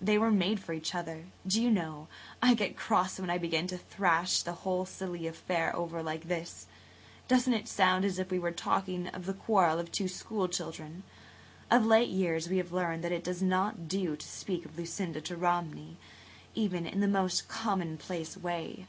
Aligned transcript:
They 0.00 0.18
were 0.18 0.32
made 0.32 0.58
for 0.58 0.72
each 0.72 0.96
other. 0.96 1.26
Do 1.46 1.62
you 1.62 1.68
[Page 1.68 1.76
143] 1.76 1.76
know, 1.76 2.08
I 2.50 2.54
get 2.56 2.76
cross 2.76 3.20
when 3.20 3.30
I 3.30 3.38
begin 3.38 3.68
to 3.68 3.78
thrash 3.78 4.42
the 4.42 4.52
whole 4.54 4.84
silly 4.84 5.28
affair 5.28 5.76
over 5.76 6.02
like 6.02 6.26
this. 6.26 6.66
Doesn't 7.28 7.54
it 7.54 7.68
sound 7.68 8.04
as 8.04 8.18
if 8.18 8.28
we 8.28 8.40
were 8.40 8.50
talking 8.50 9.06
of 9.06 9.26
the 9.26 9.32
quarrel 9.32 9.78
of 9.78 9.92
two 9.92 10.08
school 10.08 10.48
children? 10.48 11.04
Of 11.70 11.86
late 11.86 12.08
years 12.10 12.48
we 12.48 12.56
have 12.56 12.72
learned 12.72 13.04
that 13.04 13.12
it 13.12 13.22
does 13.22 13.42
not 13.42 13.86
do 13.86 14.16
to 14.16 14.26
speak 14.26 14.64
of 14.64 14.76
Lucinda 14.76 15.20
to 15.20 15.36
Romney, 15.36 15.98
even 16.56 16.84
in 16.84 16.98
the 16.98 17.06
most 17.06 17.46
commonplace 17.46 18.36
way. 18.36 18.88